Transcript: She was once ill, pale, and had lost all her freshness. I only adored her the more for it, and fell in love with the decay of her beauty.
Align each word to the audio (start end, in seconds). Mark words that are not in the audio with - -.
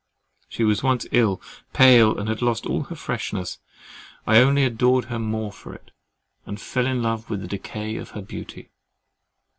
She 0.49 0.63
was 0.63 0.81
once 0.81 1.05
ill, 1.11 1.39
pale, 1.73 2.17
and 2.17 2.27
had 2.27 2.41
lost 2.41 2.65
all 2.65 2.85
her 2.85 2.95
freshness. 2.95 3.59
I 4.25 4.39
only 4.39 4.63
adored 4.63 5.05
her 5.05 5.15
the 5.17 5.19
more 5.19 5.51
for 5.51 5.75
it, 5.75 5.91
and 6.43 6.59
fell 6.59 6.87
in 6.87 7.03
love 7.03 7.29
with 7.29 7.41
the 7.41 7.47
decay 7.47 7.97
of 7.97 8.09
her 8.17 8.23
beauty. 8.23 8.71